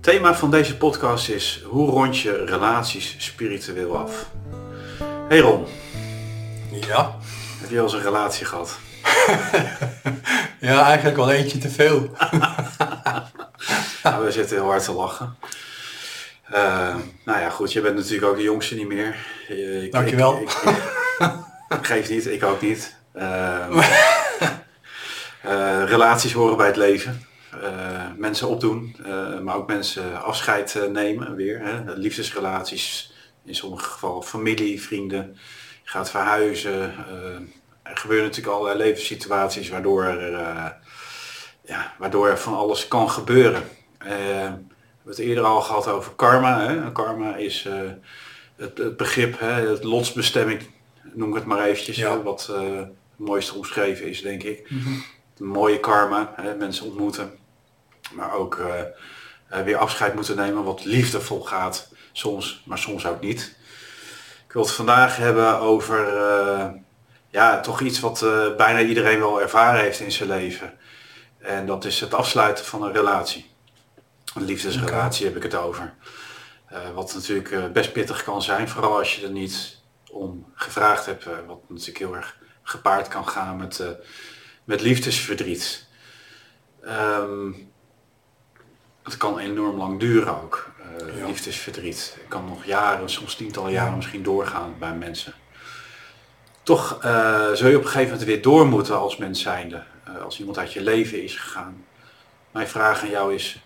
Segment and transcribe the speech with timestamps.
[0.00, 4.26] thema van deze podcast is hoe rond je relaties spiritueel af?
[5.28, 5.66] Hey Ron,
[6.86, 7.16] Ja.
[7.60, 8.78] heb je al eens een relatie gehad?
[10.60, 12.10] ja, eigenlijk wel eentje te veel.
[14.02, 15.36] Nou, we zitten heel hard te lachen.
[16.44, 19.16] Eh, nou ja, goed, je bent natuurlijk ook de jongste niet meer.
[19.48, 20.40] Ik- Dankjewel.
[20.40, 20.50] Ik,
[21.78, 22.96] ik, geef niet, ik ook niet.
[23.12, 23.84] Eh,
[25.42, 27.26] eh, relaties horen bij het leven.
[27.62, 31.60] Eh, mensen opdoen, eh, maar ook mensen afscheid nemen weer.
[31.60, 31.94] Hè.
[31.94, 33.12] Liefdesrelaties,
[33.44, 35.36] in sommige gevallen familie, vrienden.
[35.82, 36.94] Je gaat verhuizen.
[37.82, 40.30] er gebeuren natuurlijk allerlei levenssituaties waardoor er,
[41.64, 43.62] ja, waardoor er van alles kan gebeuren.
[43.98, 44.66] We hebben
[45.04, 46.60] het eerder al gehad over karma.
[46.60, 46.92] Hè.
[46.92, 47.66] Karma is
[48.56, 50.60] het, het begrip, hè, het lotsbestemming,
[51.14, 52.10] noem ik het maar eventjes, Ja.
[52.10, 54.68] hè, wat het mooiste omschreven is, denk ik.
[55.38, 57.38] Mooie karma, hè, mensen ontmoeten,
[58.12, 58.80] maar ook eh,
[59.48, 63.56] eh, weer afscheid moeten nemen, wat liefdevol gaat soms, maar soms ook niet.
[64.46, 66.66] Ik wil het vandaag hebben over eh,
[67.30, 68.24] ja, toch iets wat
[68.56, 70.78] bijna iedereen wel ervaren heeft in zijn leven.
[71.38, 73.50] En dat is het afsluiten van een relatie.
[74.34, 75.94] Een liefdesrelatie heb ik het over.
[76.94, 79.78] Wat natuurlijk best pittig kan zijn, vooral als je er niet
[80.10, 81.24] om gevraagd hebt.
[81.46, 83.82] wat natuurlijk heel erg gepaard kan gaan met,
[84.68, 85.86] met liefdesverdriet.
[86.82, 87.52] Ehm,
[89.02, 91.26] het kan enorm lang duren ook, eh, Ja.
[91.26, 92.16] liefdesverdriet.
[92.18, 95.32] Het kan nog jaren, soms tientallen jaren misschien doorgaan bij mensen.
[96.62, 99.82] Toch eh, zul je op een gegeven moment weer door moeten als mens zijnde.
[100.04, 101.84] eh, als iemand uit je leven is gegaan.
[102.50, 103.62] Mijn vraag aan jou is,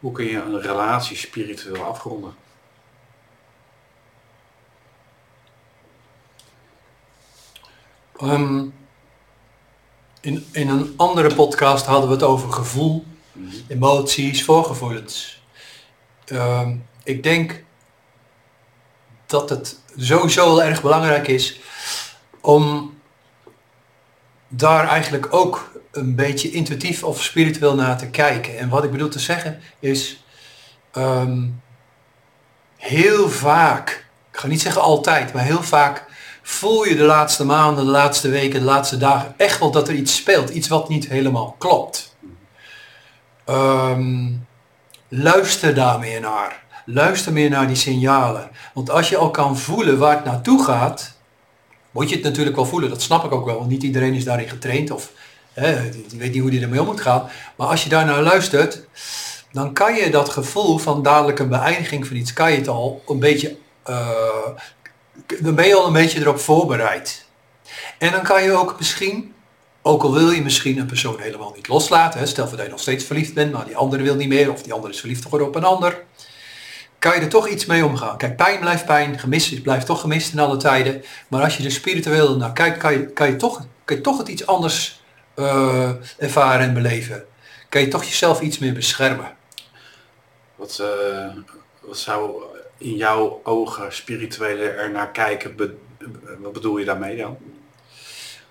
[0.00, 2.34] hoe kun je een relatie spiritueel afronden?
[8.16, 8.68] Ehm,
[10.20, 13.04] in, in een andere podcast hadden we het over gevoel,
[13.68, 15.42] emoties, voorgevoelens.
[16.24, 17.64] Ehm, ik denk
[19.26, 21.60] dat het sowieso wel erg belangrijk is
[22.40, 22.94] om
[24.48, 28.58] daar eigenlijk ook een beetje intuïtief of spiritueel naar te kijken.
[28.58, 30.24] En wat ik bedoel te zeggen is,
[30.90, 31.48] ehm,
[32.76, 36.04] heel vaak, ik ga niet zeggen altijd, maar heel vaak
[36.42, 39.94] voel je de laatste maanden, de laatste weken, de laatste dagen echt wel dat er
[39.94, 40.50] iets speelt.
[40.50, 42.16] Iets wat niet helemaal klopt.
[43.44, 44.28] Ehm,
[45.08, 46.62] luister daar meer naar.
[46.84, 48.50] Luister meer naar die signalen.
[48.74, 51.18] Want als je al kan voelen waar het naartoe gaat,
[51.90, 52.90] moet je het natuurlijk wel voelen.
[52.90, 53.56] Dat snap ik ook wel.
[53.56, 55.12] Want niet iedereen is daarin getraind of
[55.52, 57.28] hè, die weet niet hoe die ermee om moet gaan.
[57.56, 58.84] Maar als je daar naar luistert,
[59.52, 63.02] dan kan je dat gevoel van dadelijk een beëindiging van iets, kan je het al
[63.08, 64.18] een beetje, eh,
[65.40, 67.24] dan ben je al een beetje erop voorbereid.
[67.98, 69.34] En dan kan je ook misschien,
[69.82, 72.72] ook al wil je misschien een persoon helemaal niet loslaten, hè, stel voor dat je
[72.72, 75.22] nog steeds verliefd bent, maar die andere wil niet meer, of die andere is verliefd
[75.22, 76.04] geworden op een ander,
[76.98, 78.16] kan je er toch iets mee omgaan.
[78.16, 81.64] Kijk, pijn blijft pijn, gemis is- blijft toch gemist in alle tijden, maar als je
[81.64, 85.00] er spiritueel naar kijkt, kan je, kan je, toch, kan je toch het iets anders
[85.34, 87.24] eh, ervaren en beleven.
[87.68, 89.32] Kan je toch jezelf iets meer beschermen.
[90.56, 91.34] Wat, eh,
[91.80, 92.42] wat zou
[92.80, 95.56] in jouw ogen spirituele er naar kijken,
[96.38, 97.36] wat bedoel je daarmee dan?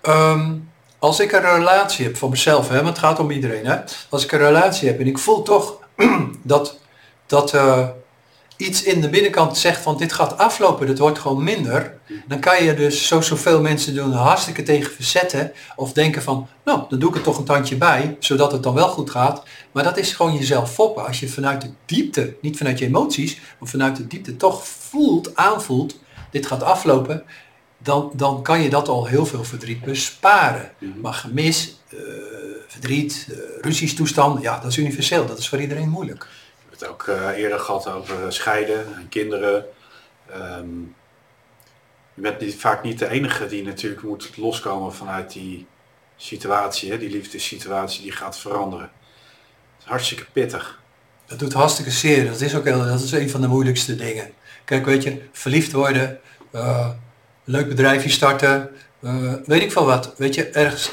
[0.00, 0.56] Ehm,
[0.98, 3.66] als ik een relatie heb voor mezelf, hè, want het gaat om iedereen.
[3.66, 3.76] Hè?
[4.08, 5.78] Als ik een relatie heb en ik voel toch
[6.42, 6.78] dat,
[7.26, 7.88] dat eh,
[8.60, 11.98] iets in de binnenkant zegt van dit gaat aflopen, dit wordt gewoon minder.
[12.28, 15.52] Dan kan je dus zo zoveel mensen doen hartstikke tegen verzetten.
[15.76, 18.74] Of denken van, nou, dan doe ik er toch een tandje bij, zodat het dan
[18.74, 19.42] wel goed gaat.
[19.72, 21.06] Maar dat is gewoon jezelf foppen.
[21.06, 25.36] Als je vanuit de diepte, niet vanuit je emoties, maar vanuit de diepte toch voelt,
[25.36, 25.98] aanvoelt,
[26.30, 27.22] dit gaat aflopen,
[27.78, 30.70] dan, dan kan je dat al heel veel verdriet besparen.
[31.00, 31.98] Maar gemis, eh,
[32.68, 35.26] verdriet, eh ruziestoestand, ja, dat is universeel.
[35.26, 36.26] Dat is voor iedereen moeilijk.
[36.80, 39.64] Het ook eh, eerder gehad over scheiden en kinderen.
[40.30, 40.80] Ehm,
[42.14, 45.66] je bent niet, vaak niet de enige die natuurlijk moet loskomen vanuit die
[46.16, 48.90] situatie, hè, die liefdessituatie die gaat veranderen.
[49.76, 50.80] Het is hartstikke pittig.
[51.26, 52.26] Dat doet hartstikke zeer.
[52.26, 54.32] Dat is ook heel, dat is een van de moeilijkste dingen.
[54.64, 56.90] Kijk, weet je, verliefd worden, eh,
[57.44, 60.14] een leuk bedrijfje starten, eh, weet ik veel wat.
[60.16, 60.90] Weet je, ergens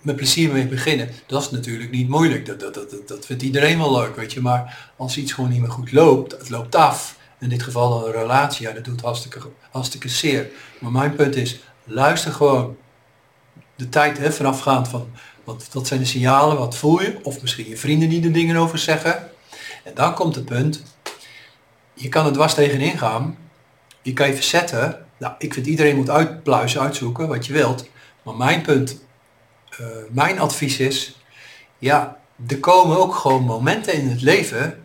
[0.00, 1.08] met plezier mee beginnen.
[1.26, 2.46] Dat is natuurlijk niet moeilijk.
[2.46, 4.40] Dat, dat, dat, dat- vindt iedereen wel leuk, weet je.
[4.40, 7.18] Maar als iets gewoon niet meer goed loopt, het loopt af.
[7.40, 10.48] In dit geval een relatie, ja, dat doet hartstikke, hartstikke zeer.
[10.80, 12.76] Maar mijn punt is, luister gewoon
[13.76, 15.08] de tijd hè, vanafgaand van
[15.44, 17.18] wat, wat zijn de signalen, wat voel je?
[17.22, 19.30] Of misschien je vrienden die er dingen over zeggen.
[19.84, 20.82] En dan komt het punt,
[21.94, 23.36] je kan er dwars tegenin gaan,
[24.02, 25.06] je kan je verzetten.
[25.18, 27.88] Nou, ik vind iedereen moet uitpluizen, uitzoeken wat je wilt.
[28.22, 29.00] Maar mijn punt,
[29.80, 31.16] eh, mijn advies is,
[31.78, 32.18] ja,
[32.48, 34.82] er komen ook gewoon momenten in het leven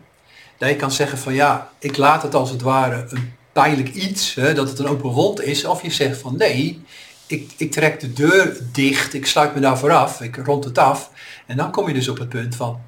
[0.58, 4.34] dat je kan zeggen van ja, ik laat het als het ware een pijnlijk iets,
[4.34, 5.64] hè, dat het een open wond is.
[5.64, 6.84] Of je zegt van nee,
[7.26, 11.10] ik, ik trek de deur dicht, ik sluit me daar vooraf, ik rond het af.
[11.46, 12.80] En dan kom je dus op het punt van,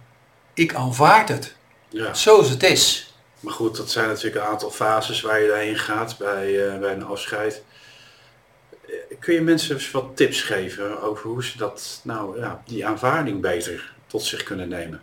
[0.55, 1.55] ik aanvaard het.
[1.89, 2.15] Ja.
[2.15, 3.13] Zoals het is.
[3.41, 6.93] Maar goed, dat zijn natuurlijk een aantal fases waar je daarheen gaat bij, uh, bij
[6.93, 7.63] een afscheid.
[9.19, 13.41] Kun je mensen eens wat tips geven over hoe ze dat, nou ja, die aanvaarding
[13.41, 15.01] beter tot zich kunnen nemen?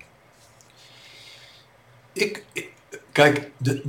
[2.13, 2.69] Ik, ik
[3.11, 3.81] kijk, de,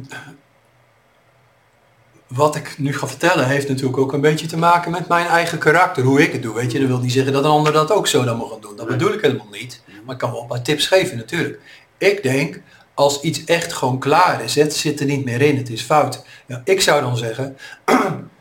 [2.26, 5.58] wat ik nu ga vertellen heeft natuurlijk ook een beetje te maken met mijn eigen
[5.58, 6.54] karakter, hoe ik het doe.
[6.54, 8.76] Weet je, dat wil niet zeggen dat een ander dat ook zo dan mag doen.
[8.76, 9.82] Dat bedoel ik helemaal niet.
[10.04, 11.60] Maar ik kan wel een paar tips geven natuurlijk.
[11.98, 12.60] Ik denk,
[12.94, 16.24] als iets echt gewoon klaar is, het zit er niet meer in, het is fout.
[16.46, 17.56] Ja, ik zou dan zeggen,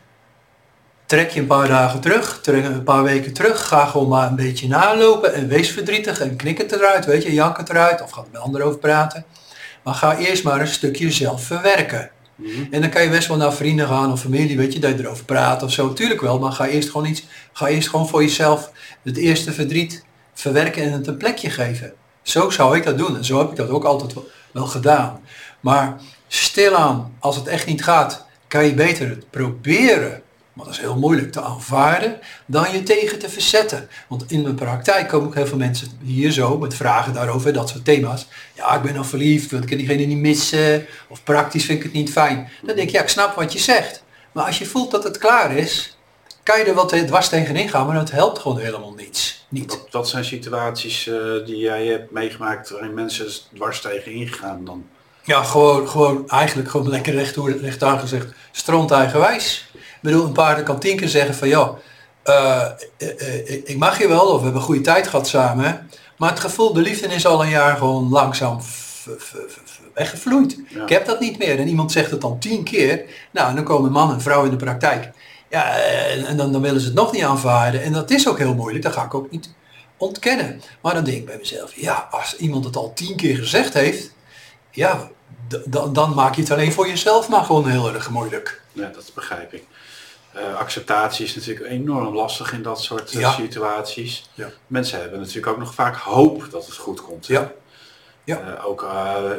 [1.06, 4.36] trek je een paar dagen terug, trek een paar weken terug, ga gewoon maar een
[4.36, 8.10] beetje nalopen en wees verdrietig en knik het eruit, weet je, jank het eruit of
[8.10, 9.24] ga er met anderen over praten.
[9.84, 12.10] Maar ga eerst maar een stukje zelf verwerken.
[12.34, 12.50] Mhm.
[12.70, 15.04] En dan kan je best wel naar vrienden gaan of familie, weet je, dat je
[15.04, 15.92] erover praat of zo.
[15.92, 18.70] Tuurlijk wel, maar ga eerst gewoon iets, ga eerst gewoon voor jezelf
[19.02, 20.04] het eerste verdriet
[20.34, 21.92] verwerken en het een plekje geven.
[22.22, 24.14] Zo zou ik dat doen en zo heb ik dat ook altijd
[24.52, 25.20] wel gedaan.
[25.60, 25.96] Maar
[26.28, 30.22] stilaan, als het echt niet gaat, kan je beter het proberen
[30.56, 33.88] maar dat is heel moeilijk te aanvaarden, dan je tegen te verzetten.
[34.08, 37.68] Want in mijn praktijk komen ook heel veel mensen hier zo met vragen daarover, dat
[37.68, 38.26] soort thema's.
[38.54, 41.92] Ja, ik ben al verliefd, wil ik diegene niet missen, of praktisch vind ik het
[41.92, 42.48] niet fijn.
[42.62, 44.02] Dan denk ik, ja, ik snap wat je zegt.
[44.32, 45.96] Maar als je voelt dat het klaar is,
[46.42, 49.46] kan je er wat dwars tegenin gaan, maar dat helpt gewoon helemaal niets.
[49.48, 49.80] Niet.
[49.90, 54.86] Wat, zijn situaties uh, die jij hebt meegemaakt waarin mensen dwars tegenin gaan dan?
[55.24, 59.66] Ja, gewoon, gewoon eigenlijk gewoon lekker recht, recht aangezegd, stront eigenwijs
[60.06, 61.74] bedoel, een paarden kan tien keer zeggen van ja,
[62.24, 62.68] uh,
[63.64, 65.90] ik mag je wel of we hebben een goede tijd gehad samen.
[66.16, 68.60] Maar het gevoel, de liefde is al een jaar gewoon langzaam
[69.94, 70.58] weggevloeid.
[70.68, 71.58] Ik heb dat niet meer.
[71.58, 73.04] En iemand zegt het dan tien keer.
[73.32, 75.10] Nou, en dan komen man en vrouw in de praktijk.
[75.50, 75.76] Ja,
[76.26, 77.82] en dan, dan willen ze het nog niet aanvaarden.
[77.82, 78.84] En dat is ook heel moeilijk.
[78.84, 79.54] Dat ga ik ook niet
[79.96, 80.60] ontkennen.
[80.82, 84.10] Maar dan denk ik bij mezelf, ja, als iemand het al tien keer gezegd heeft,
[84.70, 85.10] ja,
[85.92, 88.62] dan maak je het alleen voor jezelf maar gewoon heel erg moeilijk.
[88.72, 89.64] Ja, dat begrijp ik.
[90.36, 94.30] Uh, acceptatie is natuurlijk enorm lastig in dat soort eh, situaties.
[94.34, 94.48] Ja.
[94.66, 97.26] Mensen hebben natuurlijk ook nog vaak hoop dat het goed komt.
[97.26, 97.52] Ja.
[98.24, 98.40] Ja.
[98.40, 98.86] Uh, ook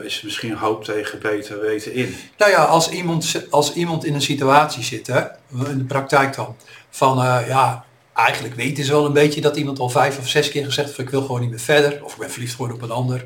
[0.04, 2.16] is misschien hoop tegen beter weten in.
[2.38, 5.22] Nou ja, als iemand, als iemand in een situatie zit, hè,
[5.70, 6.56] in de praktijk dan,
[6.90, 7.18] van
[7.48, 10.88] ja, eigenlijk weten ze wel een beetje dat iemand al vijf of zes keer gezegd
[10.88, 13.26] heeft, ik wil gewoon niet meer verder, of ik ben verliefd geworden op een ander.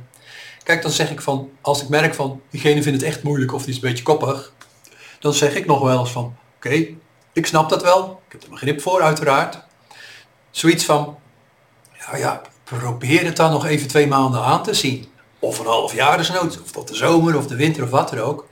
[0.64, 3.64] Kijk, dan zeg ik van, als ik merk van, diegene vindt het echt moeilijk of
[3.64, 4.54] die is een beetje koppig,
[5.20, 6.88] dan zeg ik nog wel eens van, oké,
[7.34, 8.22] ik snap dat wel.
[8.26, 9.60] Ik heb er begrip voor, uiteraard.
[10.52, 11.18] Zoiets van,
[12.00, 15.10] ja, ja, probeer het dan nog even twee maanden aan te zien.
[15.40, 18.22] Of een half jaar desnoods, of tot de zomer of de winter of wat er
[18.22, 18.48] ook.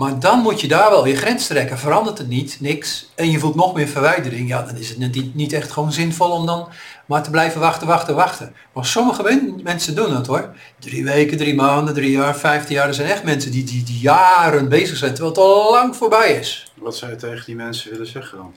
[0.00, 1.78] Maar dan moet je daar wel je grens trekken.
[1.78, 3.10] Verandert het niet, niks.
[3.14, 4.48] En je voelt nog meer verwijdering.
[4.48, 6.68] Ja, dan is het niet, niet echt gewoon zinvol om dan
[7.06, 8.54] maar te blijven wachten, wachten, wachten.
[8.72, 10.54] Maar sommige mensen doen dat hoor.
[10.78, 12.88] Drie weken, drie maanden, drie jaar, vijftien jaar.
[12.88, 16.32] Er zijn echt mensen die, die, die jaren bezig zijn, terwijl het al lang voorbij
[16.32, 16.69] is.
[16.80, 18.54] Wat zou je tegen die mensen willen zeggen dan?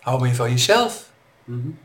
[0.00, 1.10] Hou meer van jezelf.
[1.44, 1.78] Mm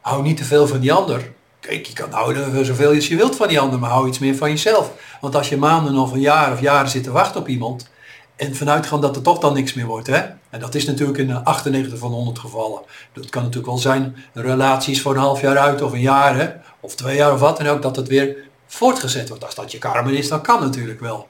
[0.00, 1.32] Hou niet te veel van die ander.
[1.60, 4.36] Kijk, je kan houden zoveel als je wilt van die ander, maar hou iets meer
[4.36, 4.92] van jezelf.
[5.20, 7.90] Want als je maanden of een jaar of jaren zit te wachten op iemand,
[8.36, 10.06] en vanuit gaan dat er toch dan niks meer wordt.
[10.06, 10.22] Hè?
[10.50, 12.80] En dat is natuurlijk in 98 van 100 gevallen.
[13.12, 16.50] Dat kan natuurlijk wel zijn, relaties voor een half jaar uit of een jaar, hè?
[16.80, 19.44] of twee jaar of wat en ook, dat het weer voortgezet wordt.
[19.44, 21.28] Als dat je karma is, dan kan natuurlijk wel.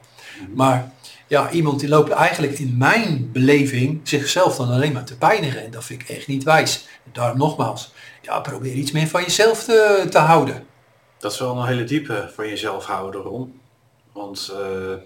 [0.55, 0.91] Maar
[1.27, 5.63] ja, iemand die loopt eigenlijk in mijn beleving zichzelf dan alleen maar te pijnigen.
[5.63, 6.87] En dat vind ik echt niet wijs.
[7.11, 10.67] Daarom nogmaals, ja, probeer iets meer van jezelf te, te houden.
[11.17, 13.61] Dat is wel een hele diepe van jezelf houden, Ron.
[14.11, 14.97] Want uh,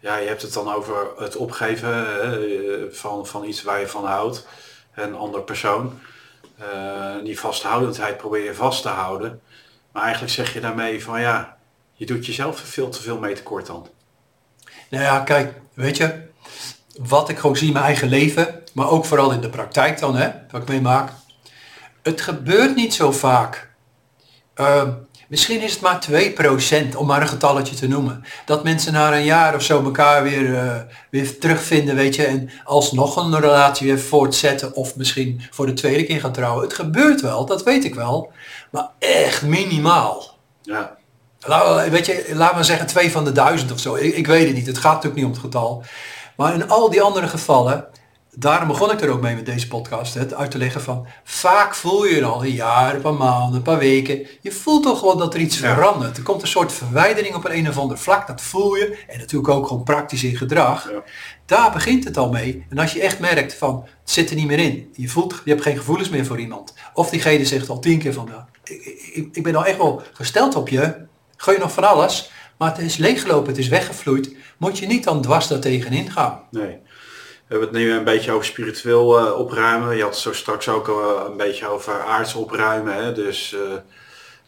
[0.00, 4.04] ja, je hebt het dan over het opgeven eh, van, van iets waar je van
[4.04, 4.46] houdt.
[4.94, 6.00] Een ander persoon.
[6.60, 9.40] Uh, die vasthoudendheid probeer je vast te houden.
[9.92, 11.56] Maar eigenlijk zeg je daarmee van ja,
[11.94, 13.88] je doet jezelf veel te veel mee tekort dan.
[14.90, 16.22] Nou ja, kijk, weet je,
[17.00, 20.16] wat ik gewoon zie in mijn eigen leven, maar ook vooral in de praktijk dan,
[20.16, 21.12] hè, wat ik meemaak.
[22.02, 23.70] Het gebeurt niet zo vaak.
[24.56, 24.88] Uh,
[25.32, 26.00] Misschien is het maar
[26.92, 28.24] 2%, om maar een getalletje te noemen.
[28.46, 30.76] Dat mensen na een jaar of zo elkaar weer, uh,
[31.10, 36.04] weer terugvinden, weet je, en alsnog een relatie weer voortzetten of misschien voor de tweede
[36.04, 36.62] keer gaan trouwen.
[36.62, 38.32] Het gebeurt wel, dat weet ik wel,
[38.70, 40.38] maar echt minimaal.
[40.62, 40.96] Ja.
[41.46, 43.94] Laat, weet je, laat maar zeggen twee van de duizend of zo.
[43.94, 45.84] Ik, ik weet het niet, het gaat natuurlijk niet om het getal.
[46.36, 47.88] Maar in al die andere gevallen
[48.34, 51.74] daarom begon ik er ook mee met deze podcast, het uit te leggen van, vaak
[51.74, 55.16] voel je al een jaar, een paar maanden, een paar weken, je voelt toch wel
[55.16, 56.16] dat er iets verandert.
[56.16, 59.18] Er komt een soort verwijdering op een, een of ander vlak, dat voel je, en
[59.18, 60.90] natuurlijk ook gewoon praktisch in gedrag.
[60.90, 61.02] Ja.
[61.46, 62.66] Daar begint het al mee.
[62.70, 65.50] En als je echt merkt van, het zit er niet meer in, je voelt, je
[65.50, 69.10] hebt geen gevoelens meer voor iemand, of diegene zegt al tien keer van, nou, ik,
[69.12, 71.10] ik, ik ben al echt wel gesteld op je,
[71.42, 75.04] gooi je nog van alles, maar het is leeggelopen, het is weggevloeid, moet je niet
[75.04, 76.40] dan dwars daar tegenin gaan.
[76.50, 76.78] Nee.
[77.46, 79.96] We hebben het nu een beetje over spiritueel uh, opruimen.
[79.96, 80.94] Je had het zo straks ook uh,
[81.26, 82.94] een beetje over aards opruimen.
[82.94, 83.12] Hè?
[83.12, 83.54] Dus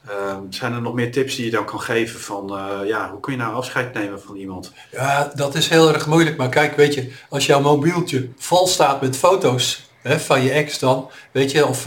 [0.09, 2.53] uh, zijn er nog meer tips die je dan kan geven van
[2.87, 4.73] ja, hoe kun je nou afscheid nemen van iemand?
[4.91, 6.37] Ja, dat is heel erg moeilijk.
[6.37, 10.79] Maar kijk, weet je, als jouw mobieltje vol staat met foto's hè, van je ex
[10.79, 11.87] dan, weet je, of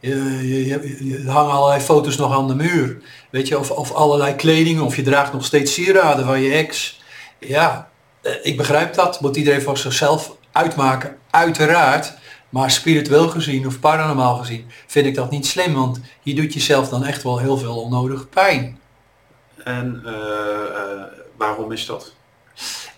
[0.00, 3.02] je, hangen allerlei foto's nog aan de muur.
[3.30, 7.00] Weet je, of, of allerlei kleding, of je draagt nog steeds sieraden van je ex.
[7.38, 7.90] Ja,
[8.42, 9.20] ik begrijp dat.
[9.20, 12.16] Moet iedereen voor zichzelf uitmaken, uiteraard.
[12.48, 16.88] Maar spiritueel gezien of paranormaal gezien vind ik dat niet slim, want je doet jezelf
[16.88, 18.78] dan echt wel heel veel onnodig pijn.
[19.64, 21.02] En uh, uh,
[21.36, 22.14] waarom is dat?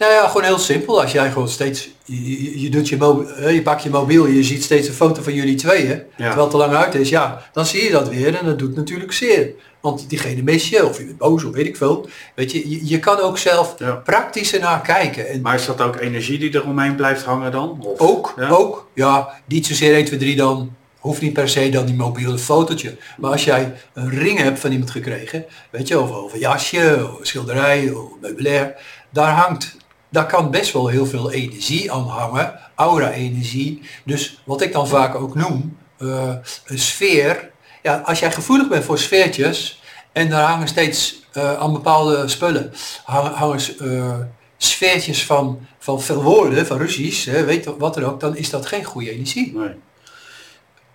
[0.01, 1.01] Nou ja, gewoon heel simpel.
[1.01, 4.65] Als jij gewoon steeds, je, je doet je, mobiel, je pakt je mobiel, je ziet
[4.65, 6.05] steeds een foto van jullie tweeën, ja.
[6.17, 8.77] terwijl het te lang uit is, ja, dan zie je dat weer en dat doet
[8.77, 9.51] natuurlijk zeer.
[9.81, 12.09] Want diegene mis je, of je bent boos, of weet ik veel.
[12.35, 13.93] Weet je, je, je kan ook zelf ja.
[13.95, 15.29] praktisch ernaar kijken.
[15.29, 17.81] En maar is dat ook energie die er omheen blijft hangen dan?
[17.81, 18.49] Of, ook, ja?
[18.49, 18.89] ook.
[18.95, 20.75] Ja, niet zozeer 1, 2, 3 dan.
[20.99, 22.97] Hoeft niet per se dan die mobiele fotootje.
[23.19, 27.27] Maar als jij een ring hebt van iemand gekregen, weet je, of, een jasje, of
[27.27, 28.77] schilderij, of meubilair,
[29.11, 29.77] daar hangt,
[30.11, 33.83] daar kan best wel heel veel energie aan hangen, aura-energie.
[34.05, 37.51] Dus wat ik dan vaak ook noem, uh, een sfeer
[37.83, 42.73] ja, als jij gevoelig bent voor sfeertjes en daar hangen steeds uh, aan bepaalde spullen,
[43.05, 44.19] hangen, hangen uh,
[44.57, 48.67] sfeertjes van, van veel woorden, van Russisch, hè, weet wat er ook, dan is dat
[48.67, 49.57] geen goede energie.
[49.57, 49.75] Nee.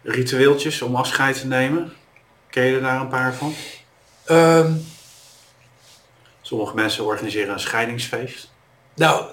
[0.01, 1.93] Ritueeltjes om afscheid te nemen,
[2.49, 3.53] ken je er daar een paar van?
[4.29, 4.85] Um,
[6.41, 8.53] Sommige mensen organiseren een scheidingsfeest.
[8.95, 9.25] Nou,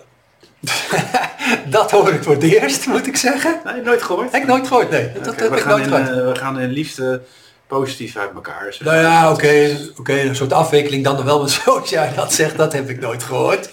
[1.66, 3.60] dat hoor ik voor het eerst, moet ik zeggen.
[3.64, 4.32] Nee, nooit gehoord?
[4.32, 5.12] Heb ik nooit gehoord, nee.
[5.12, 6.08] Dat, heb ik nooit gehoord.
[6.08, 7.22] Uh, we gaan in liefde
[7.66, 8.76] positief uit elkaar.
[8.80, 12.56] Nou ja, oké, okay, okay, een soort afwikkeling dan wel, maar zoals jij dat zegt,
[12.56, 13.70] dat heb ik nooit gehoord.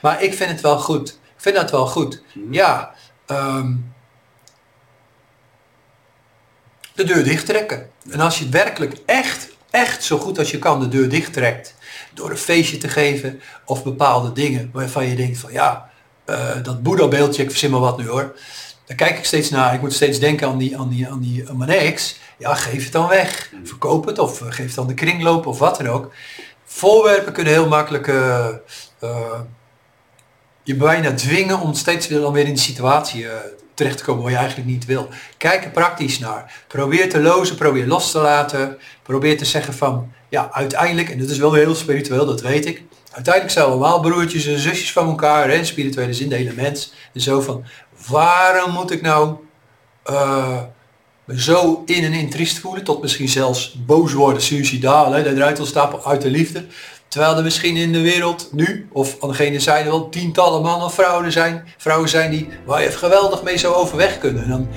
[0.00, 1.08] Maar ik vind het wel goed.
[1.08, 2.22] Ik vind dat wel goed.
[2.32, 2.52] Mm-hmm.
[2.52, 2.94] Ja,
[3.26, 3.92] um,
[6.94, 7.90] de deur dicht trekken.
[8.10, 11.32] En als je het werkelijk echt, echt zo goed als je kan de deur dicht
[11.32, 11.74] trekt,
[12.14, 15.90] door een feestje te geven of bepaalde dingen waarvan je denkt van ja,
[16.26, 18.36] uh, dat Boeddha beeldje, ik verzin maar wat nu hoor,
[18.86, 19.74] daar kijk ik steeds naar.
[19.74, 22.16] Ik moet steeds denken aan die, aan die, aan die aan mijn ex.
[22.38, 23.52] Ja, geef het dan weg.
[23.64, 26.12] Verkoop het of geef het dan de kringloop of wat dan ook.
[26.64, 28.48] Voorwerpen kunnen heel makkelijk uh,
[29.00, 29.40] uh,
[30.62, 33.26] je bijna dwingen om steeds weer dan weer in de situatie
[33.74, 35.08] terecht te komen waar je eigenlijk niet wil.
[35.36, 36.64] Kijk er praktisch naar.
[36.68, 38.78] Probeer te lozen, probeer los te laten.
[39.02, 42.82] Probeer te zeggen van, ja, uiteindelijk, en dat is wel heel spiritueel, dat weet ik.
[43.10, 46.92] Uiteindelijk zijn we allemaal broertjes en zusjes van elkaar, hè, spirituele zin, de hele mens.
[47.14, 47.64] En zo van,
[48.08, 49.36] waarom moet ik nou
[50.10, 50.58] uh,
[51.24, 55.56] me zo in en in triest voelen, tot misschien zelfs boos worden, suicidaal, hè, eruit
[55.56, 56.64] wil stappen uit de liefde.
[57.08, 60.94] Terwijl er misschien in de wereld nu, of aan degene zijde wel tientallen mannen of
[60.94, 64.42] vrouwen zijn, vrouwen zijn die, waar je geweldig mee zo overweg kunnen.
[64.42, 64.68] En dan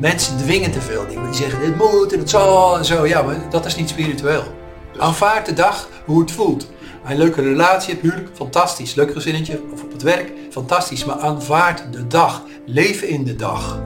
[0.00, 1.06] mensen dwingen te veel.
[1.06, 3.06] Die zeggen dit moet en het zal en zo.
[3.06, 4.44] Ja, maar dat is niet spiritueel.
[4.98, 6.68] Aanvaard de dag hoe het voelt.
[7.04, 8.94] Een leuke relatie hebt, huwelijk, fantastisch.
[8.94, 11.04] Leuk gezinnetje of op het werk, fantastisch.
[11.04, 12.42] Maar aanvaard de dag.
[12.66, 13.80] Leven in de dag.